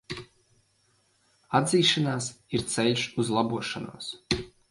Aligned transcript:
Atzīšanās 1.59 2.31
ir 2.59 2.65
ceļš 2.77 3.05
uz 3.25 3.31
labošanos. 3.39 4.11